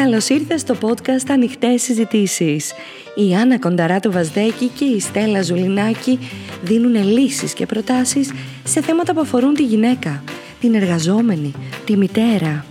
Καλώς 0.00 0.28
ήρθες 0.28 0.60
στο 0.60 0.74
podcast 0.80 1.30
Ανοιχτές 1.30 1.82
Συζητήσεις. 1.82 2.72
Η 3.14 3.34
Άννα 3.34 3.58
Κονταράτου 3.58 4.12
Βαζδέκη 4.12 4.68
και 4.68 4.84
η 4.84 5.00
Στέλλα 5.00 5.42
Ζουλινάκη 5.42 6.18
δίνουν 6.62 7.04
λύσεις 7.04 7.52
και 7.52 7.66
προτάσεις 7.66 8.32
σε 8.64 8.80
θέματα 8.80 9.14
που 9.14 9.20
αφορούν 9.20 9.54
τη 9.54 9.62
γυναίκα, 9.62 10.22
την 10.60 10.74
εργαζόμενη, 10.74 11.52
τη 11.84 11.96
μητέρα. 11.96 12.64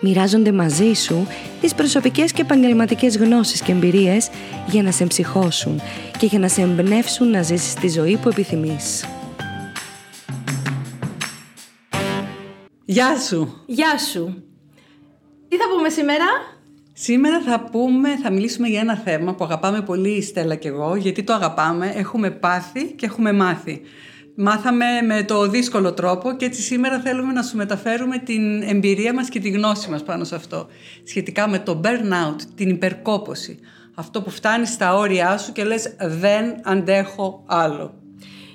Μοιράζονται 0.00 0.52
μαζί 0.52 0.92
σου 0.92 1.26
τις 1.60 1.74
προσωπικές 1.74 2.32
και 2.32 2.42
επαγγελματικές 2.42 3.16
γνώσεις 3.16 3.60
και 3.60 3.72
εμπειρίες 3.72 4.30
για 4.66 4.82
να 4.82 4.90
σε 4.90 5.02
εμψυχώσουν 5.02 5.80
και 6.18 6.26
για 6.26 6.38
να 6.38 6.48
σε 6.48 6.60
εμπνεύσουν 6.60 7.30
να 7.30 7.42
ζήσεις 7.42 7.74
τη 7.74 7.88
ζωή 7.88 8.16
που 8.16 8.28
επιθυμείς. 8.28 9.04
Γεια 12.84 13.18
σου! 13.18 13.62
Γεια 13.66 13.98
σου! 13.98 14.51
Τι 15.52 15.58
θα 15.58 15.64
πούμε 15.76 15.88
σήμερα; 15.88 16.24
Σήμερα 16.92 17.40
θα 17.40 17.60
πούμε, 17.60 18.16
θα 18.16 18.30
μιλήσουμε 18.30 18.68
για 18.68 18.80
ένα 18.80 18.96
θέμα 18.96 19.34
που 19.34 19.44
αγαπάμε 19.44 19.82
πολύ 19.82 20.10
η 20.10 20.22
Στέλλα 20.22 20.54
και 20.54 20.68
εγώ, 20.68 20.96
γιατί 20.96 21.22
το 21.22 21.32
αγαπάμε, 21.32 21.92
έχουμε 21.96 22.30
πάθει 22.30 22.84
και 22.84 23.06
έχουμε 23.06 23.32
μάθει. 23.32 23.80
Μάθαμε 24.34 24.84
με 25.06 25.22
το 25.22 25.48
δύσκολο 25.48 25.92
τρόπο 25.92 26.36
και 26.36 26.44
έτσι 26.44 26.62
σήμερα 26.62 27.00
θέλουμε 27.00 27.32
να 27.32 27.42
σου 27.42 27.56
μεταφέρουμε 27.56 28.18
την 28.18 28.62
εμπειρία 28.62 29.14
μας 29.14 29.28
και 29.28 29.40
τη 29.40 29.50
γνώση 29.50 29.90
μας 29.90 30.02
πάνω 30.02 30.24
σε 30.24 30.34
αυτό. 30.34 30.68
Σχετικά 31.04 31.48
με 31.48 31.58
το 31.58 31.80
burnout, 31.84 32.40
την 32.54 32.68
υπερκόπωση. 32.68 33.58
Αυτό 33.94 34.22
που 34.22 34.30
φτάνει 34.30 34.66
στα 34.66 34.96
όρια 34.96 35.38
σου 35.38 35.52
και 35.52 35.64
λες 35.64 35.96
δεν 36.00 36.60
αντέχω 36.64 37.44
άλλο. 37.46 37.94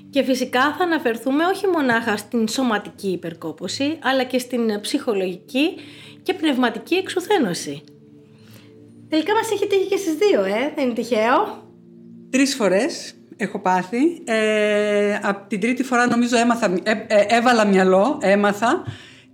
Και 0.09 0.23
φυσικά 0.23 0.75
θα 0.77 0.83
αναφερθούμε 0.83 1.45
όχι 1.45 1.67
μονάχα 1.67 2.17
στην 2.17 2.47
σωματική 2.47 3.07
υπερκόπωση, 3.07 3.99
αλλά 4.03 4.23
και 4.23 4.39
στην 4.39 4.81
ψυχολογική 4.81 5.69
και 6.27 6.33
πνευματική 6.33 6.95
εξουθένωση. 6.95 7.83
Τελικά 9.09 9.33
μας 9.33 9.51
έχει 9.51 9.67
τύχει 9.67 9.87
και 9.87 9.97
στις 9.97 10.13
δύο, 10.13 10.43
ε, 10.43 10.71
δεν 10.75 10.85
είναι 10.85 10.93
τυχαίο. 10.93 11.63
Τρεις 12.29 12.55
φορές 12.55 13.13
έχω 13.37 13.59
πάθει. 13.59 14.21
Ε, 14.23 15.19
από 15.21 15.47
την 15.47 15.59
τρίτη 15.59 15.83
φορά 15.83 16.07
νομίζω 16.07 16.37
έμαθα, 16.37 16.73
ε, 16.83 16.91
ε, 17.07 17.25
έβαλα 17.27 17.65
μυαλό, 17.65 18.17
έμαθα 18.21 18.83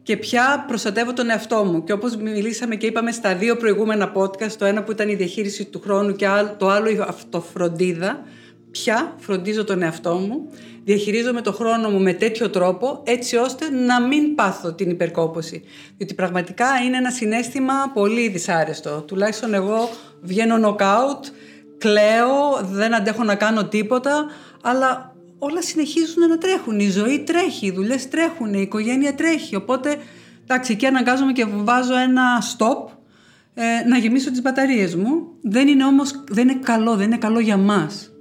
και 0.03 0.17
πια 0.17 0.65
προστατεύω 0.67 1.13
τον 1.13 1.29
εαυτό 1.29 1.63
μου. 1.63 1.83
Και 1.83 1.93
όπως 1.93 2.15
μιλήσαμε 2.15 2.75
και 2.75 2.85
είπαμε 2.85 3.11
στα 3.11 3.35
δύο 3.35 3.55
προηγούμενα 3.55 4.11
podcast, 4.15 4.51
το 4.51 4.65
ένα 4.65 4.83
που 4.83 4.91
ήταν 4.91 5.09
η 5.09 5.15
διαχείριση 5.15 5.65
του 5.65 5.79
χρόνου 5.79 6.15
και 6.15 6.27
το 6.57 6.69
άλλο 6.69 6.89
η 6.89 6.97
αυτοφροντίδα, 7.07 8.23
πια 8.73 9.15
φροντίζω 9.19 9.63
τον 9.63 9.81
εαυτό 9.81 10.13
μου, 10.13 10.49
διαχειρίζομαι 10.83 11.41
το 11.41 11.51
χρόνο 11.51 11.89
μου 11.89 11.99
με 11.99 12.13
τέτοιο 12.13 12.49
τρόπο 12.49 13.01
έτσι 13.03 13.35
ώστε 13.35 13.69
να 13.69 14.01
μην 14.01 14.35
πάθω 14.35 14.73
την 14.73 14.89
υπερκόπωση. 14.89 15.63
Διότι 15.97 16.13
πραγματικά 16.13 16.65
είναι 16.85 16.97
ένα 16.97 17.11
συνέστημα 17.11 17.73
πολύ 17.93 18.29
δυσάρεστο. 18.29 19.01
Τουλάχιστον 19.07 19.53
εγώ 19.53 19.89
βγαίνω 20.21 20.57
νοκάουτ, 20.57 21.25
κλαίω, 21.77 22.59
δεν 22.71 22.95
αντέχω 22.95 23.23
να 23.23 23.35
κάνω 23.35 23.65
τίποτα, 23.65 24.25
αλλά 24.61 25.15
όλα 25.37 25.61
συνεχίζουν 25.61 26.27
να 26.29 26.37
τρέχουν. 26.37 26.79
Η 26.79 26.89
ζωή 26.89 27.19
τρέχει, 27.19 27.65
οι 27.65 27.71
δουλειές 27.71 28.09
τρέχουν, 28.09 28.53
η 28.53 28.61
οικογένεια 28.61 29.15
τρέχει. 29.15 29.55
Οπότε, 29.55 29.97
εντάξει, 30.43 30.71
εκεί 30.71 30.85
αναγκάζομαι 30.85 31.31
και 31.31 31.45
βάζω 31.45 31.97
ένα 31.97 32.41
stop 32.41 32.91
ε, 33.53 33.87
να 33.87 33.97
γεμίσω 33.97 34.31
τις 34.31 34.41
μπαταρίες 34.41 34.95
μου. 34.95 35.27
Δεν 35.41 35.67
είναι 35.67 35.85
όμως, 35.85 36.23
δεν 36.27 36.49
είναι 36.49 36.59
καλό, 36.63 36.95
δεν 36.95 37.05
είναι 37.05 37.17
καλό 37.17 37.39
για 37.39 37.57
μας. 37.57 38.12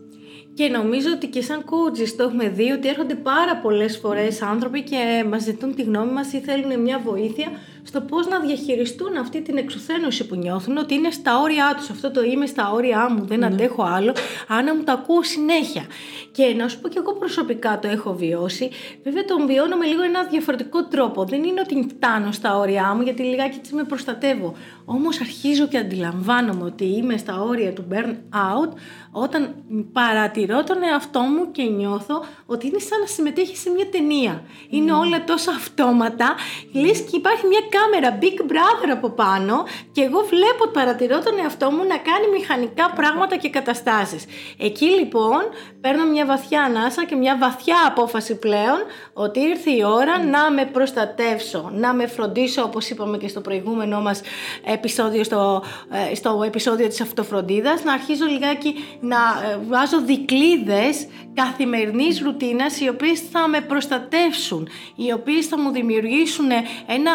Και 0.54 0.68
νομίζω 0.68 1.08
ότι 1.14 1.26
και 1.26 1.42
σαν 1.42 1.64
coaches 1.64 2.08
το 2.16 2.22
έχουμε 2.22 2.48
δει 2.48 2.70
ότι 2.70 2.88
έρχονται 2.88 3.14
πάρα 3.14 3.56
πολλές 3.56 3.98
φορές 3.98 4.42
άνθρωποι 4.42 4.82
και 4.82 5.24
μας 5.28 5.42
ζητούν 5.42 5.74
τη 5.74 5.82
γνώμη 5.82 6.12
μας 6.12 6.32
ή 6.32 6.40
θέλουν 6.40 6.80
μια 6.80 6.98
βοήθεια 6.98 7.48
στο 7.82 8.00
πώς 8.00 8.26
να 8.26 8.40
διαχειριστούν 8.40 9.16
αυτή 9.16 9.42
την 9.42 9.56
εξουθένωση 9.56 10.26
που 10.26 10.34
νιώθουν 10.34 10.76
ότι 10.76 10.94
είναι 10.94 11.10
στα 11.10 11.40
όρια 11.40 11.74
τους. 11.76 11.90
Αυτό 11.90 12.10
το 12.10 12.22
είμαι 12.22 12.46
στα 12.46 12.70
όρια 12.70 13.10
μου, 13.10 13.24
δεν 13.24 13.38
ναι. 13.38 13.46
αντέχω 13.46 13.82
άλλο, 13.82 14.14
αν 14.48 14.72
μου 14.76 14.84
το 14.84 14.92
ακούω 14.92 15.22
συνέχεια. 15.22 15.86
Και 16.32 16.54
να 16.56 16.68
σου 16.68 16.80
πω 16.80 16.88
και 16.88 16.98
εγώ 16.98 17.14
προσωπικά 17.14 17.78
το 17.78 17.88
έχω 17.88 18.14
βιώσει. 18.14 18.70
Βέβαια 19.02 19.24
τον 19.24 19.46
βιώνω 19.46 19.76
με 19.76 19.86
λίγο 19.86 20.02
ένα 20.02 20.22
διαφορετικό 20.22 20.84
τρόπο. 20.84 21.24
Δεν 21.24 21.44
είναι 21.44 21.60
ότι 21.60 21.86
φτάνω 21.88 22.32
στα 22.32 22.58
όρια 22.58 22.94
μου 22.94 23.02
γιατί 23.02 23.22
λιγάκι 23.22 23.56
έτσι 23.58 23.74
με 23.74 23.84
προστατεύω. 23.84 24.54
Όμως 24.84 25.20
αρχίζω 25.20 25.66
και 25.66 25.78
αντιλαμβάνομαι 25.78 26.64
ότι 26.64 26.84
είμαι 26.84 27.16
στα 27.16 27.42
όρια 27.42 27.72
του 27.72 27.84
burn 27.90 28.14
out 28.32 28.72
όταν 29.12 29.54
παρατηρώ 29.92 30.64
τον 30.64 30.82
εαυτό 30.82 31.20
μου 31.20 31.50
και 31.50 31.62
νιώθω 31.62 32.24
ότι 32.46 32.66
είναι 32.66 32.78
σαν 32.78 33.00
να 33.00 33.06
συμμετέχει 33.06 33.56
σε 33.56 33.70
μια 33.70 33.88
ταινία. 33.88 34.42
Είναι 34.70 34.92
όλα 34.92 35.24
τόσο 35.24 35.50
αυτόματα, 35.50 36.34
λες 36.72 37.00
και 37.00 37.16
υπάρχει 37.16 37.46
μια 37.46 37.60
κάμερα 37.74 38.18
Big 38.22 38.40
Brother 38.50 38.90
από 38.92 39.08
πάνω 39.10 39.64
και 39.92 40.02
εγώ 40.02 40.20
βλέπω, 40.32 40.66
παρατηρώ 40.72 41.18
τον 41.18 41.38
εαυτό 41.42 41.70
μου 41.70 41.82
να 41.92 41.96
κάνει 41.96 42.26
μηχανικά 42.38 42.90
πράγματα 42.96 43.36
και 43.36 43.48
καταστάσεις. 43.50 44.24
Εκεί 44.58 44.84
λοιπόν 44.84 45.40
παίρνω 45.80 46.04
μια 46.06 46.26
βαθιά 46.26 46.62
ανάσα 46.62 47.04
και 47.04 47.14
μια 47.14 47.36
βαθιά 47.40 47.76
απόφαση 47.86 48.38
πλέον 48.38 48.78
ότι 49.12 49.40
ήρθε 49.40 49.70
η 49.70 49.82
ώρα 49.84 50.24
να 50.24 50.50
με 50.50 50.64
προστατεύσω, 50.64 51.70
να 51.74 51.94
με 51.94 52.06
φροντίσω 52.06 52.62
όπως 52.62 52.90
είπαμε 52.90 53.16
και 53.18 53.28
στο 53.28 53.40
προηγούμενό 53.40 54.00
μας 54.00 54.20
επεισόδιο, 54.64 55.24
στο, 55.24 55.62
ε, 56.10 56.14
στο 56.14 56.42
επεισόδιο 56.46 56.88
της 56.88 57.00
αυτοφροντίδας, 57.00 57.84
να 57.84 57.92
αρχίζω 57.92 58.26
λιγάκι 58.26 58.74
να 59.00 59.16
ε, 59.16 59.58
βάζω 59.68 60.00
δικλίδες 60.00 61.06
καθημερινής 61.34 62.20
ρουτίνας 62.20 62.80
οι 62.80 62.88
οποίες 62.88 63.20
θα 63.20 63.48
με 63.48 63.60
προστατεύσουν, 63.60 64.68
οι 64.96 65.12
οποίες 65.12 65.46
θα 65.46 65.58
μου 65.58 65.70
δημιουργήσουν 65.70 66.50
ένα 66.86 67.10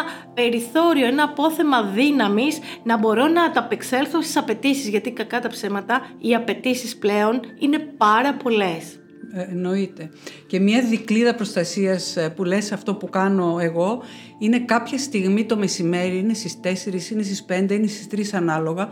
περιθώριο, 0.48 1.06
ένα 1.06 1.22
απόθεμα 1.22 1.82
δύναμης 1.82 2.58
να 2.82 2.98
μπορώ 2.98 3.26
να 3.26 3.42
ανταπεξέλθω 3.42 4.22
στις 4.22 4.36
απαιτήσεις, 4.36 4.88
γιατί 4.88 5.10
κακά 5.10 5.40
τα 5.40 5.48
ψέματα 5.48 6.10
οι 6.18 6.34
απαιτήσεις 6.34 6.96
πλέον 6.96 7.40
είναι 7.58 7.78
πάρα 7.78 8.34
πολλές. 8.34 9.00
Ε, 9.32 9.42
εννοείται. 9.50 10.10
Και 10.46 10.60
μια 10.60 10.82
δικλίδα 10.82 11.34
προστασίας 11.34 12.16
ε, 12.16 12.28
που 12.28 12.44
λες 12.44 12.72
αυτό 12.72 12.94
που 12.94 13.08
κάνω 13.08 13.58
εγώ 13.60 14.02
είναι 14.38 14.58
κάποια 14.58 14.98
στιγμή 14.98 15.44
το 15.44 15.56
μεσημέρι, 15.56 16.18
είναι 16.18 16.34
στις 16.34 16.60
4, 16.64 16.66
είναι 17.12 17.22
στις 17.22 17.44
5, 17.48 17.70
είναι 17.70 17.86
στις 17.86 18.32
3 18.32 18.36
ανάλογα, 18.36 18.88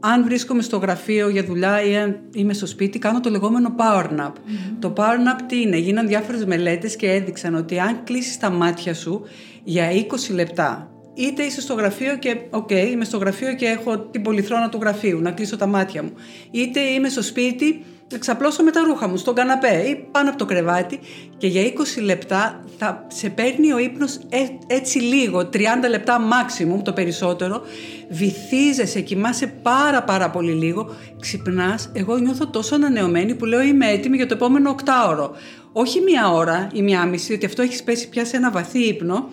αν 0.00 0.24
βρίσκομαι 0.24 0.62
στο 0.62 0.76
γραφείο 0.76 1.28
για 1.28 1.44
δουλειά 1.44 1.82
ή 1.82 1.96
αν 1.96 2.20
είμαι 2.32 2.52
στο 2.52 2.66
σπίτι, 2.66 2.98
κάνω 2.98 3.20
το 3.20 3.30
λεγόμενο 3.30 3.74
power 3.78 4.04
nap. 4.20 4.32
Το 4.78 4.92
power 4.96 5.00
nap 5.00 5.42
τι 5.46 5.60
είναι, 5.60 5.76
γίναν 5.76 6.06
διάφορες 6.06 6.44
μελέτες 6.44 6.96
και 6.96 7.10
έδειξαν 7.10 7.54
ότι 7.54 7.78
αν 7.78 8.04
κλείσεις 8.04 8.38
τα 8.38 8.50
μάτια 8.50 8.94
σου 8.94 9.22
για 9.64 9.88
20 10.30 10.34
λεπτά, 10.34 10.90
είτε 11.18 11.42
είσαι 11.42 11.60
στο 11.60 11.74
γραφείο 11.74 12.16
και, 12.16 12.36
OK, 12.50 12.68
okay, 12.70 12.88
είμαι 12.90 13.04
στο 13.04 13.18
γραφείο 13.18 13.54
και 13.54 13.66
έχω 13.66 13.98
την 13.98 14.22
πολυθρόνα 14.22 14.68
του 14.68 14.78
γραφείου, 14.80 15.20
να 15.20 15.30
κλείσω 15.30 15.56
τα 15.56 15.66
μάτια 15.66 16.02
μου, 16.02 16.12
είτε 16.50 16.80
είμαι 16.80 17.08
στο 17.08 17.22
σπίτι 17.22 17.84
να 18.12 18.18
ξαπλώσω 18.18 18.62
με 18.62 18.70
τα 18.70 18.82
ρούχα 18.82 19.08
μου 19.08 19.16
στον 19.16 19.34
καναπέ 19.34 19.84
ή 19.88 20.06
πάνω 20.10 20.28
από 20.28 20.38
το 20.38 20.44
κρεβάτι 20.44 20.98
και 21.36 21.46
για 21.46 21.62
20 21.98 22.02
λεπτά 22.02 22.64
θα 22.78 23.06
σε 23.08 23.28
παίρνει 23.28 23.72
ο 23.72 23.78
ύπνος 23.78 24.14
ε, 24.28 24.38
έτσι 24.66 24.98
λίγο, 24.98 25.48
30 25.52 25.58
λεπτά 25.88 26.20
maximum 26.20 26.82
το 26.84 26.92
περισσότερο, 26.92 27.62
βυθίζεσαι, 28.08 29.00
κοιμάσαι 29.00 29.46
πάρα 29.46 30.02
πάρα 30.02 30.30
πολύ 30.30 30.52
λίγο, 30.52 30.94
ξυπνάς, 31.20 31.90
εγώ 31.92 32.16
νιώθω 32.16 32.46
τόσο 32.46 32.74
ανανεωμένη 32.74 33.34
που 33.34 33.44
λέω 33.44 33.62
είμαι 33.62 33.86
έτοιμη 33.86 34.16
για 34.16 34.26
το 34.26 34.34
επόμενο 34.34 34.70
οκτάωρο. 34.70 35.34
Όχι 35.72 36.00
μία 36.00 36.30
ώρα 36.30 36.68
ή 36.72 36.82
μία 36.82 37.06
μισή, 37.06 37.32
ότι 37.32 37.46
αυτό 37.46 37.62
έχει 37.62 37.84
πέσει 37.84 38.08
πια 38.08 38.24
σε 38.24 38.36
ένα 38.36 38.50
βαθύ 38.50 38.78
ύπνο 38.78 39.28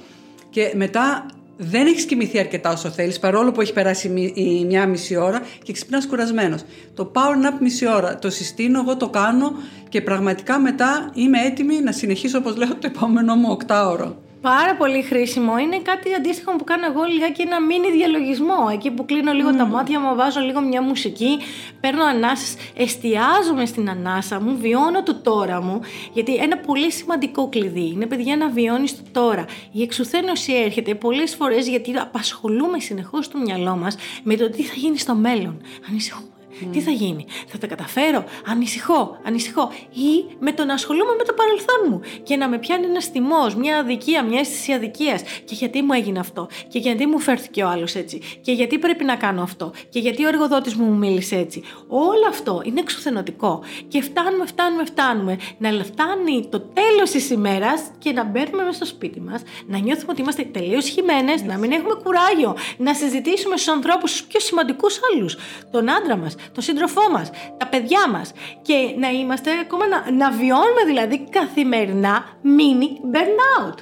και 0.49 0.73
μετά 0.75 1.25
δεν 1.57 1.87
έχεις 1.87 2.05
κοιμηθεί 2.05 2.39
αρκετά 2.39 2.71
όσο 2.71 2.89
θέλεις, 2.89 3.19
παρόλο 3.19 3.51
που 3.51 3.61
έχει 3.61 3.73
περάσει 3.73 4.31
η 4.33 4.65
μια 4.65 4.87
μισή 4.87 5.15
ώρα 5.15 5.41
και 5.63 5.73
ξυπνάς 5.73 6.07
κουρασμένος. 6.07 6.63
Το 6.93 7.11
power 7.15 7.45
nap 7.45 7.59
μισή 7.59 7.87
ώρα 7.87 8.19
το 8.19 8.29
συστήνω, 8.29 8.79
εγώ 8.79 8.97
το 8.97 9.09
κάνω 9.09 9.51
και 9.89 10.01
πραγματικά 10.01 10.59
μετά 10.59 11.11
είμαι 11.13 11.41
έτοιμη 11.41 11.81
να 11.81 11.91
συνεχίσω, 11.91 12.37
όπως 12.37 12.55
λέω, 12.55 12.67
το 12.67 12.87
επόμενο 12.87 13.35
μου 13.35 13.47
οκτάωρο 13.51 14.23
πάρα 14.51 14.75
πολύ 14.75 15.01
χρήσιμο. 15.01 15.57
Είναι 15.57 15.79
κάτι 15.79 16.13
αντίστοιχο 16.13 16.55
που 16.55 16.63
κάνω 16.63 16.85
εγώ 16.85 17.03
λιγάκι 17.03 17.41
ένα 17.41 17.61
μίνι 17.61 17.91
διαλογισμό. 17.91 18.69
Εκεί 18.71 18.91
που 18.91 19.05
κλείνω 19.05 19.31
λίγο 19.31 19.55
τα 19.55 19.65
μάτια 19.65 19.99
μου, 19.99 20.15
βάζω 20.15 20.39
λίγο 20.39 20.61
μια 20.61 20.81
μουσική, 20.81 21.37
παίρνω 21.79 22.03
ανάσες, 22.03 22.55
εστιάζομαι 22.75 23.65
στην 23.65 23.89
ανάσα 23.89 24.39
μου, 24.41 24.57
βιώνω 24.57 25.03
το 25.03 25.15
τώρα 25.15 25.61
μου. 25.61 25.79
Γιατί 26.13 26.35
ένα 26.35 26.57
πολύ 26.57 26.91
σημαντικό 26.91 27.49
κλειδί 27.49 27.87
είναι, 27.93 28.05
παιδιά, 28.05 28.37
να 28.37 28.49
βιώνεις 28.49 28.95
το 28.95 29.03
τώρα. 29.11 29.45
Η 29.71 29.81
εξουθένωση 29.81 30.53
έρχεται 30.53 30.95
πολλές 30.95 31.35
φορές 31.35 31.67
γιατί 31.67 31.93
απασχολούμε 31.97 32.79
συνεχώς 32.79 33.27
το 33.27 33.37
μυαλό 33.37 33.75
μας 33.75 33.95
με 34.23 34.35
το 34.35 34.49
τι 34.49 34.63
θα 34.63 34.73
γίνει 34.75 34.97
στο 34.97 35.15
μέλλον. 35.15 35.61
Ανησυχούμε 35.89 36.34
Τι 36.71 36.81
θα 36.81 36.91
γίνει, 36.91 37.25
θα 37.47 37.57
τα 37.57 37.67
καταφέρω, 37.67 38.23
ανησυχώ, 38.45 39.17
ανησυχώ. 39.23 39.71
Ή 39.89 40.35
με 40.39 40.51
το 40.51 40.65
να 40.65 40.73
ασχολούμαι 40.73 41.15
με 41.17 41.23
το 41.23 41.33
παρελθόν 41.33 41.79
μου 41.89 42.01
και 42.23 42.35
να 42.35 42.47
με 42.47 42.57
πιάνει 42.57 42.85
ένας 42.85 43.05
θυμός, 43.05 43.55
μια 43.55 43.77
αδικία, 43.77 44.23
μια 44.23 44.39
αίσθηση 44.39 44.71
αδικίας. 44.71 45.21
Και 45.21 45.55
γιατί 45.55 45.81
μου 45.81 45.93
έγινε 45.93 46.19
αυτό, 46.19 46.47
και 46.67 46.79
γιατί 46.79 47.05
μου 47.05 47.19
φέρθηκε 47.19 47.63
ο 47.63 47.67
άλλος 47.67 47.95
έτσι, 47.95 48.21
και 48.41 48.51
γιατί 48.51 48.79
πρέπει 48.79 49.03
να 49.03 49.15
κάνω 49.15 49.41
αυτό, 49.41 49.71
και 49.89 49.99
γιατί 49.99 50.25
ο 50.25 50.27
εργοδότης 50.27 50.75
μου 50.75 50.85
μου 50.85 50.97
μίλησε 50.97 51.35
έτσι. 51.35 51.63
Όλο 51.87 52.27
αυτό 52.29 52.61
είναι 52.65 52.79
εξουθενωτικό. 52.79 53.63
Και 53.87 54.01
φτάνουμε, 54.01 54.45
φτάνουμε, 54.45 54.85
φτάνουμε 54.85 55.37
να 55.57 55.69
φτάνει 55.69 56.47
το 56.49 56.59
τέλος 56.59 57.09
της 57.11 57.29
ημέρας 57.29 57.81
και 57.97 58.11
να 58.11 58.23
μπαίνουμε 58.23 58.63
μέσα 58.63 58.75
στο 58.75 58.85
σπίτι 58.85 59.19
μας, 59.21 59.41
να 59.67 59.77
νιώθουμε 59.77 60.11
ότι 60.11 60.21
είμαστε 60.21 60.43
τελείως 60.43 60.87
χυμένες, 60.87 61.43
να 61.43 61.57
μην 61.57 61.71
έχουμε 61.71 61.93
κουράγιο, 62.03 62.55
να 62.77 62.93
συζητήσουμε 62.93 63.57
στους 63.57 63.73
ανθρώπους 63.73 64.21
του 64.21 64.27
πιο 64.27 64.39
σημαντικούς 64.39 64.99
άλλους. 65.13 65.37
Τον 65.71 65.89
άντρα 65.89 66.15
μας, 66.15 66.35
τον 66.51 66.63
σύντροφό 66.63 67.11
μας, 67.11 67.29
τα 67.57 67.67
παιδιά 67.67 68.09
μας. 68.11 68.31
Και 68.61 68.73
να 68.97 69.09
είμαστε 69.09 69.51
ακόμα 69.61 69.87
να, 69.87 70.11
να 70.11 70.31
βιώνουμε 70.31 70.83
δηλαδή 70.85 71.27
καθημερινά 71.29 72.23
mini 72.43 73.15
burnout. 73.15 73.77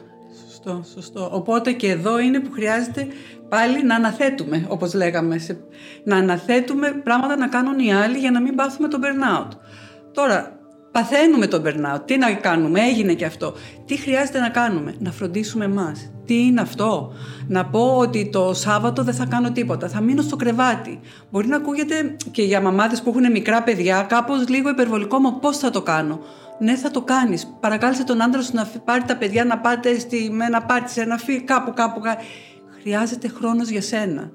Σωστό, 0.48 0.84
σωστό. 0.94 1.30
Οπότε 1.34 1.72
και 1.72 1.90
εδώ 1.90 2.20
είναι 2.20 2.40
που 2.40 2.52
χρειάζεται 2.52 3.08
πάλι 3.50 3.84
να 3.84 3.96
αναθέτουμε, 3.96 4.66
όπως 4.70 4.94
λέγαμε. 4.94 5.40
να 6.04 6.18
αναθέτουμε 6.18 6.92
πράγματα 6.92 7.36
να 7.36 7.48
κάνουν 7.48 7.80
οι 7.80 7.94
άλλοι 7.94 8.18
για 8.18 8.32
να 8.32 8.42
μην 8.42 8.56
πάθουμε 8.56 8.88
το 8.88 9.00
burnout. 9.02 9.48
Τώρα, 10.14 10.63
παθαίνουμε 10.94 11.48
το 11.48 11.62
burnout. 11.66 12.00
Τι 12.06 12.18
να 12.18 12.34
κάνουμε, 12.34 12.82
έγινε 12.82 13.14
και 13.14 13.26
αυτό. 13.26 13.54
Τι 13.86 13.98
χρειάζεται 13.98 14.40
να 14.40 14.50
κάνουμε, 14.50 14.96
να 15.00 15.12
φροντίσουμε 15.12 15.66
εμάς. 15.66 16.12
Τι 16.26 16.46
είναι 16.46 16.62
αυτό, 16.62 17.14
να 17.48 17.66
πω 17.66 17.98
ότι 17.98 18.30
το 18.32 18.54
Σάββατο 18.54 19.04
δεν 19.04 19.14
θα 19.14 19.26
κάνω 19.26 19.52
τίποτα, 19.52 19.90
θα 19.90 20.02
μείνω 20.02 20.22
στο 20.22 20.36
κρεβάτι. 20.36 21.00
Μπορεί 21.32 21.48
να 21.48 21.56
ακούγεται 21.56 22.16
και 22.32 22.44
για 22.44 22.62
μαμάδες 22.62 23.02
που 23.02 23.10
έχουν 23.10 23.32
μικρά 23.32 23.64
παιδιά 23.64 24.06
κάπως 24.10 24.50
λίγο 24.50 24.70
υπερβολικό, 24.70 25.20
μα 25.20 25.34
πώς 25.34 25.58
θα 25.58 25.70
το 25.70 25.82
κάνω; 25.82 26.20
Ναι, 26.60 26.76
θα 26.76 26.92
το 26.92 27.02
κάνεις. 27.02 27.54
Παρακάλεσε 27.60 28.04
τον 28.04 28.22
άντρα 28.22 28.42
σου 28.42 28.52
να 28.54 28.66
πάρει 28.86 29.04
τα 29.04 29.18
παιδιά 29.18 29.46
να 29.46 29.58
πάτε 29.58 30.00
στη, 30.00 30.30
με 30.32 30.46
ένα 30.46 30.62
πάρτι, 30.62 30.92
σε 30.92 31.02
ένα 31.02 31.18
φύ, 31.18 31.42
κάπου, 31.42 31.74
κάπου. 31.74 32.02
Χρειάζεται 32.82 33.28
χρόνος 33.28 33.70
για 33.70 33.82
σένα. 33.82 34.32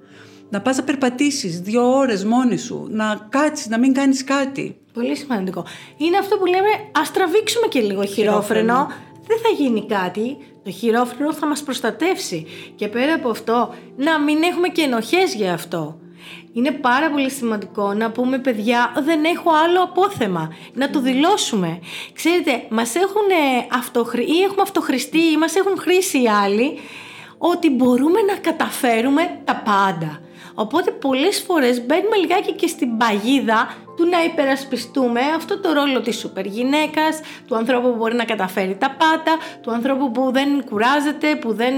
Να 0.50 0.61
πας 0.61 0.77
να 0.77 0.83
περπατήσεις 0.83 1.61
δύο 1.61 1.97
ώρες 1.97 2.25
μόνη 2.25 2.56
σου, 2.56 2.87
να 2.91 3.27
κάτσεις, 3.29 3.69
να 3.69 3.79
μην 3.79 3.95
κάνεις 3.95 4.25
κάτι. 4.25 4.77
Πολύ 4.93 5.17
σημαντικό. 5.17 5.65
Είναι 5.97 6.17
αυτό 6.17 6.37
που 6.37 6.47
λέμε, 6.47 6.69
ας 6.93 7.11
τραβήξουμε 7.11 7.67
και 7.67 7.81
λίγο 7.81 8.05
χειρόφρενο. 8.05 8.87
Δεν 9.27 9.39
θα 9.43 9.62
γίνει 9.62 9.87
κάτι. 9.87 10.37
Το 10.65 10.71
χειρόφρενο 10.71 11.33
θα 11.33 11.47
μας 11.47 11.62
προστατεύσει. 11.62 12.47
Και 12.75 12.89
πέρα 12.89 13.15
από 13.15 13.29
αυτό, 13.31 13.75
να 13.97 14.21
μην 14.21 14.43
έχουμε 14.43 14.69
και 14.69 14.83
ενοχές 14.83 15.35
για 15.35 15.53
αυτό. 15.53 15.99
Είναι 16.53 16.71
πάρα 16.71 17.11
πολύ 17.11 17.31
σημαντικό 17.31 17.95
να 17.95 18.11
πούμε 18.11 18.39
παιδιά 18.39 18.93
δεν 19.05 19.25
έχω 19.25 19.50
άλλο 19.65 19.83
απόθεμα. 19.83 20.53
Να 20.75 20.91
το 20.91 21.00
δηλώσουμε. 21.00 21.79
Ξέρετε, 22.12 22.62
μας 22.69 22.95
έχουν 22.95 23.29
αυτοχρη... 23.73 24.23
ή 24.23 24.43
έχουμε 24.43 24.62
αυτοχρηστεί 24.62 25.21
ή 25.21 25.37
μας 25.37 25.55
έχουν 25.55 25.79
χρήσει 25.79 26.23
οι 26.23 26.29
άλλοι 26.29 26.79
ότι 27.39 27.71
μπορούμε 27.71 28.21
να 28.21 28.35
καταφέρουμε 28.35 29.41
τα 29.45 29.62
πάντα. 29.65 30.21
Οπότε 30.65 30.91
πολλές 30.91 31.41
φορές 31.47 31.87
μπαίνουμε 31.87 32.17
λιγάκι 32.17 32.53
και 32.53 32.67
στην 32.67 32.97
παγίδα 32.97 33.77
του 33.97 34.05
να 34.05 34.25
υπερασπιστούμε 34.25 35.21
αυτό 35.37 35.61
το 35.61 35.73
ρόλο 35.73 36.01
της 36.01 36.19
σούπερ 36.19 36.47
γυναίκας, 36.47 37.21
του 37.47 37.57
ανθρώπου 37.57 37.91
που 37.91 37.97
μπορεί 37.97 38.15
να 38.15 38.25
καταφέρει 38.25 38.77
τα 38.77 38.97
πάντα, 38.99 39.37
του 39.61 39.71
ανθρώπου 39.71 40.11
που 40.11 40.31
δεν 40.33 40.65
κουράζεται, 40.65 41.37
που, 41.37 41.53
δεν, 41.55 41.75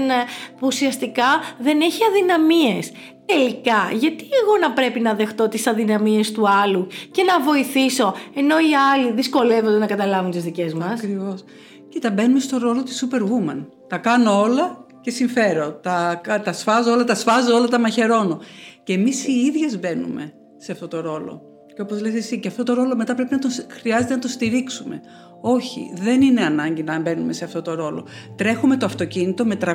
που 0.59 0.67
ουσιαστικά 0.67 1.29
δεν 1.57 1.81
έχει 1.81 2.01
αδυναμίες. 2.09 2.91
Τελικά, 3.25 3.89
γιατί 3.93 4.25
εγώ 4.41 4.57
να 4.61 4.71
πρέπει 4.71 4.99
να 4.99 5.13
δεχτώ 5.13 5.47
τις 5.47 5.67
αδυναμίες 5.67 6.31
του 6.31 6.49
άλλου 6.49 6.87
και 7.11 7.23
να 7.23 7.39
βοηθήσω, 7.39 8.13
ενώ 8.35 8.59
οι 8.59 8.75
άλλοι 8.93 9.11
δυσκολεύονται 9.11 9.77
να 9.77 9.85
καταλάβουν 9.85 10.31
τις 10.31 10.43
δικές 10.43 10.73
μας; 10.73 10.99
Ακριβώς. 10.99 11.43
Κοίτα, 11.89 12.09
μπαίνουμε 12.09 12.39
στο 12.39 12.57
ρόλο 12.57 12.83
της 12.83 13.05
superwoman. 13.05 13.65
Τα 13.87 13.97
κάνω 13.97 14.41
όλα 14.41 14.80
και 15.01 15.11
συμφέρω. 15.11 15.73
Τα, 15.73 16.21
τα 16.43 16.53
σφάζω 16.53 16.91
όλα, 16.91 17.03
τα 17.03 17.15
σφάζω 17.15 17.55
όλα, 17.55 17.67
τα 17.67 17.79
μαχαιρώνω. 17.79 18.39
Και 18.83 18.93
εμείς 18.93 19.27
οι 19.27 19.31
ίδιες 19.31 19.79
μπαίνουμε 19.79 20.33
σε 20.57 20.71
αυτό 20.71 20.87
το 20.87 21.01
ρόλο. 21.01 21.41
Και 21.75 21.81
όπως 21.81 22.01
λες 22.01 22.13
εσύ, 22.13 22.39
και 22.39 22.47
αυτό 22.47 22.63
το 22.63 22.73
ρόλο 22.73 22.95
μετά 22.95 23.15
πρέπει 23.15 23.33
να 23.33 23.39
το, 23.39 23.49
χρειάζεται 23.69 24.13
να 24.13 24.19
το 24.19 24.27
στηρίξουμε. 24.27 25.01
Όχι, 25.41 25.93
δεν 25.95 26.21
είναι 26.21 26.41
ανάγκη 26.41 26.83
να 26.83 26.99
μπαίνουμε 26.99 27.33
σε 27.33 27.45
αυτό 27.45 27.61
το 27.61 27.73
ρόλο. 27.73 28.07
Τρέχουμε 28.35 28.77
το 28.77 28.85
αυτοκίνητο 28.85 29.45
με 29.45 29.57
300-400 29.61 29.73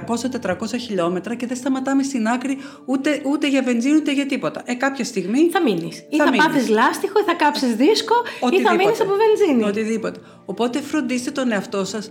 χιλιόμετρα 0.81 1.35
και 1.35 1.47
δεν 1.47 1.57
σταματάμε 1.57 2.03
στην 2.03 2.27
άκρη 2.27 2.59
ούτε, 2.87 3.23
ούτε 3.25 3.49
για 3.49 3.63
βενζίνη 3.63 3.97
ούτε 3.97 4.13
για 4.13 4.27
τίποτα. 4.27 4.63
Ε, 4.65 4.75
κάποια 4.75 5.05
στιγμή. 5.05 5.51
Θα 5.51 5.63
μείνεις. 5.63 6.07
Ή 6.09 6.17
θα, 6.17 6.25
θα 6.25 6.31
πάθεις 6.37 6.69
λάστιχο, 6.69 7.21
ή 7.21 7.23
θα 7.23 7.35
κάψεις 7.35 7.75
δίσκο, 7.75 8.15
ή 8.53 8.61
θα 8.61 8.75
μείνεις 8.75 9.01
από 9.01 9.13
βενζίνη. 9.17 9.65
Οτιδήποτε. 9.69 10.21
Οπότε 10.45 10.81
φροντίστε 10.81 11.31
τον 11.31 11.53
εαυτό 11.53 11.85
σας. 11.85 12.11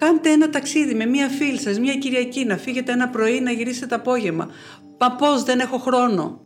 Κάντε 0.00 0.30
ένα 0.30 0.50
ταξίδι 0.50 0.94
με 0.94 1.06
μία 1.06 1.28
φίλη 1.28 1.58
σας, 1.58 1.78
μία 1.78 1.94
Κυριακή, 1.94 2.44
να 2.44 2.56
φύγετε 2.56 2.92
ένα 2.92 3.08
πρωί, 3.08 3.40
να 3.40 3.50
γυρίσετε 3.50 3.86
το 3.86 3.94
απόγευμα. 3.94 4.48
Πα 4.98 5.16
πώ, 5.18 5.42
δεν 5.44 5.58
έχω 5.58 5.78
χρόνο. 5.78 6.40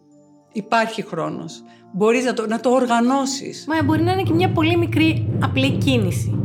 Υπάρχει 0.53 1.03
χρόνος. 1.03 1.63
Μπορείς 1.93 2.25
να 2.25 2.35
το, 2.35 2.47
να 2.47 2.61
το 2.61 2.71
οργανώσεις. 2.71 3.65
Μα 3.69 3.83
μπορεί 3.85 4.03
να 4.03 4.13
είναι 4.13 4.23
και 4.23 4.33
μια 4.33 4.51
πολύ 4.51 4.77
μικρή 4.77 5.39
απλή 5.43 5.71
κίνηση. 5.71 6.39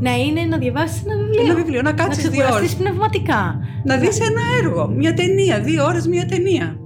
Να 0.00 0.14
είναι 0.14 0.44
να 0.44 0.58
διαβάσεις 0.58 1.02
ένα 1.04 1.16
βιβλίο. 1.16 1.42
Ένα 1.42 1.54
βιβλίο, 1.54 1.82
να 1.82 1.92
κάτσεις 1.92 2.28
δύο 2.28 2.46
ώρες. 2.52 2.74
πνευματικά. 2.74 3.58
Να 3.84 3.96
δεις 3.96 4.20
ένα 4.20 4.40
έργο, 4.62 4.88
μια 4.88 5.14
ταινία, 5.14 5.60
δύο 5.60 5.84
ώρες 5.84 6.06
μια 6.06 6.26
ταινία. 6.26 6.78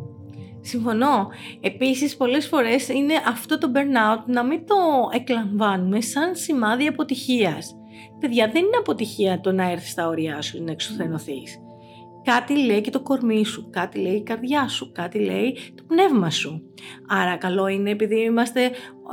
Συμφωνώ. 0.60 1.28
Επίσης, 1.60 2.16
πολλές 2.16 2.46
φορές 2.46 2.88
είναι 2.88 3.14
αυτό 3.28 3.58
το 3.58 3.70
burnout 3.74 4.22
να 4.26 4.44
μην 4.44 4.66
το 4.66 4.74
εκλαμβάνουμε 5.14 6.00
σαν 6.00 6.34
σημάδι 6.34 6.86
αποτυχίας. 6.86 7.76
Παιδιά, 8.20 8.46
δεν 8.46 8.64
είναι 8.64 8.76
αποτυχία 8.78 9.40
το 9.40 9.52
να 9.52 9.70
έρθεις 9.70 9.90
στα 9.90 10.08
ωριά 10.08 10.42
σου 10.42 10.56
ή 10.56 10.60
να 10.60 10.70
εξουθενωθείς 10.70 11.58
κάτι 12.30 12.64
λέει 12.64 12.80
και 12.80 12.90
το 12.90 13.00
κορμί 13.00 13.44
σου, 13.44 13.70
κάτι 13.70 13.98
λέει 13.98 14.14
η 14.14 14.22
καρδιά 14.22 14.68
σου, 14.68 14.92
κάτι 14.92 15.18
λέει 15.18 15.56
το 15.74 15.82
πνεύμα 15.86 16.30
σου. 16.30 16.62
Άρα 17.08 17.36
καλό 17.36 17.66
είναι 17.66 17.90
επειδή 17.90 18.20
είμαστε 18.20 18.70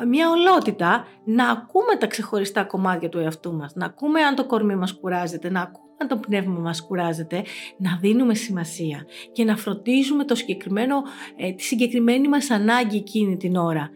μια 0.08 0.30
ολότητα 0.30 1.08
να 1.26 1.50
ακούμε 1.50 1.96
τα 2.00 2.08
ξεχωριστά 2.08 2.64
κομμάτια 2.64 3.10
του 3.10 3.20
εαυτού 3.20 3.54
μας, 3.54 3.74
να 3.76 3.86
ακούμε 3.86 4.22
αν 4.22 4.36
το 4.36 4.46
κορμί 4.46 4.76
μας 4.76 5.00
κουράζεται, 5.00 5.50
να 5.50 5.62
ακούμε 5.62 5.84
αν 6.02 6.08
το 6.08 6.18
πνεύμα 6.18 6.60
μας 6.60 6.86
κουράζεται, 6.86 7.44
να 7.78 7.98
δίνουμε 8.02 8.34
σημασία 8.34 9.06
και 9.32 9.44
να 9.44 9.58
φροντίζουμε 9.58 10.26
το 10.26 10.36
συγκεκριμένο, 10.36 11.02
ε, 11.36 11.52
τη 11.52 11.64
συγκεκριμένη 11.64 12.28
μας 12.28 12.50
ανάγκη 12.50 12.98
εκείνη 12.98 13.38
την 13.38 13.56
ώρα. 13.56 13.90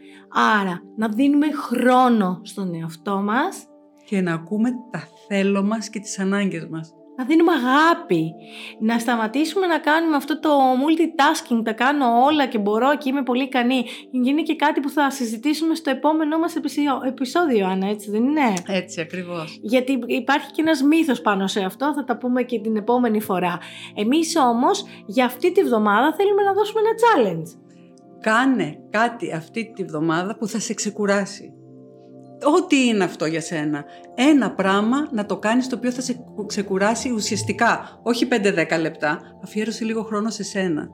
Άρα 0.59 0.81
να 0.95 1.07
δίνουμε 1.07 1.47
χρόνο 1.51 2.39
στον 2.43 2.73
εαυτό 2.73 3.21
μας 3.21 3.67
και 4.09 4.21
να 4.21 4.33
ακούμε 4.33 4.69
τα 4.91 5.07
θέλω 5.27 5.63
μας 5.63 5.89
και 5.89 5.99
τις 5.99 6.19
ανάγκες 6.19 6.67
μας 6.67 6.93
να 7.19 7.25
δίνουμε 7.25 7.51
αγάπη, 7.51 8.33
να 8.79 8.99
σταματήσουμε 8.99 9.67
να 9.67 9.79
κάνουμε 9.79 10.15
αυτό 10.15 10.39
το 10.39 10.49
multitasking, 10.83 11.61
τα 11.63 11.73
κάνω 11.73 12.05
όλα 12.23 12.47
και 12.47 12.57
μπορώ 12.57 12.97
και 12.97 13.09
είμαι 13.09 13.23
πολύ 13.23 13.43
ικανή. 13.43 13.85
Είναι 14.11 14.41
και 14.41 14.55
κάτι 14.55 14.79
που 14.79 14.89
θα 14.89 15.11
συζητήσουμε 15.11 15.75
στο 15.75 15.89
επόμενό 15.89 16.39
μας 16.39 16.55
επεισόδιο, 17.07 17.67
Άννα, 17.67 17.87
έτσι 17.87 18.11
δεν 18.11 18.23
είναι; 18.23 18.53
Έτσι 18.67 19.01
ακριβώς. 19.01 19.59
Γιατί 19.61 19.99
υπάρχει 20.05 20.51
και 20.51 20.61
ένας 20.61 20.81
μύθος 20.81 21.21
πάνω 21.21 21.47
σε 21.47 21.59
αυτό, 21.59 21.93
θα 21.93 22.03
τα 22.03 22.17
πούμε 22.17 22.43
και 22.43 22.59
την 22.59 22.75
επόμενη 22.75 23.21
φορά. 23.21 23.57
Εμείς 23.95 24.35
όμως 24.35 24.85
για 25.05 25.25
αυτή 25.25 25.51
τη 25.51 25.63
βδομάδα 25.63 26.13
θέλουμε 26.15 26.41
να 26.41 26.53
δώσουμε 26.53 26.81
ένα 26.81 26.93
challenge. 27.03 27.59
Κάνε 28.19 28.79
κάτι 28.89 29.33
αυτή 29.33 29.71
τη 29.75 29.83
βδομάδα 29.83 30.37
που 30.37 30.47
θα 30.47 30.59
σε 30.59 30.73
ξεκουράσει. 30.73 31.53
Ό,τι 32.43 32.87
είναι 32.87 33.03
αυτό 33.03 33.25
για 33.25 33.41
σένα. 33.41 33.85
Ένα 34.15 34.51
πράγμα 34.51 35.07
να 35.11 35.25
το 35.25 35.37
κάνεις 35.37 35.67
το 35.67 35.75
οποίο 35.75 35.91
θα 35.91 36.01
σε 36.01 36.25
ξεκουράσει 36.45 37.11
ουσιαστικά. 37.11 37.99
Όχι 38.03 38.27
5-10 38.31 38.79
λεπτά. 38.81 39.19
Αφιέρωσε 39.43 39.85
λίγο 39.85 40.03
χρόνο 40.03 40.29
σε 40.29 40.43
σένα. 40.43 40.87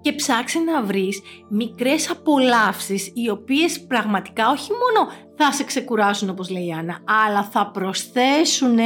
Και 0.00 0.12
ψάξε 0.12 0.58
να 0.58 0.82
βρεις 0.82 1.20
μικρές 1.50 2.10
απολαύσεις 2.10 3.10
οι 3.14 3.30
οποίες 3.30 3.84
πραγματικά 3.86 4.50
όχι 4.50 4.70
μόνο 4.70 5.10
θα 5.36 5.52
σε 5.52 5.64
ξεκουράσουν 5.64 6.28
όπως 6.30 6.50
λέει 6.50 6.66
η 6.66 6.72
Άννα, 6.72 6.98
αλλά 7.24 7.42
θα 7.42 7.70
προσθέσουν 7.70 8.78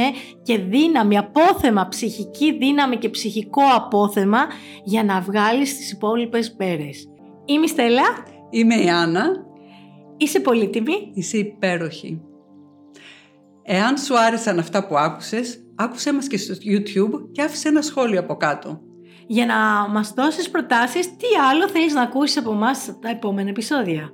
και 0.43 0.57
δύναμη, 0.57 1.17
απόθεμα, 1.17 1.87
ψυχική 1.87 2.57
δύναμη 2.57 2.97
και 2.97 3.09
ψυχικό 3.09 3.63
απόθεμα 3.75 4.39
για 4.83 5.03
να 5.03 5.21
βγάλεις 5.21 5.77
τις 5.77 5.91
υπόλοιπες 5.91 6.55
πέρες. 6.55 7.09
Είμαι 7.45 7.65
η 7.65 7.67
Στέλλα. 7.67 8.03
Είμαι 8.49 8.75
η 8.75 8.89
Άννα 8.89 9.23
Είσαι 10.17 10.39
πολύτιμη. 10.39 11.11
Είσαι 11.13 11.37
υπέροχη. 11.37 12.21
Εάν 13.63 13.97
σου 13.97 14.19
άρεσαν 14.19 14.59
αυτά 14.59 14.87
που 14.87 14.97
άκουσες, 14.97 15.63
άκουσέ 15.75 16.13
μας 16.13 16.27
και 16.27 16.37
στο 16.37 16.53
YouTube 16.53 17.29
και 17.31 17.41
άφησε 17.41 17.67
ένα 17.67 17.81
σχόλιο 17.81 18.19
από 18.19 18.35
κάτω. 18.35 18.81
Για 19.27 19.45
να 19.45 19.55
μας 19.89 20.13
δώσεις 20.13 20.49
προτάσεις 20.49 21.07
τι 21.07 21.27
άλλο 21.51 21.69
θέλεις 21.69 21.93
να 21.93 22.01
ακούσεις 22.01 22.37
από 22.37 22.51
εμάς 22.51 22.99
τα 23.01 23.09
επόμενα 23.09 23.49
επεισόδια. 23.49 24.13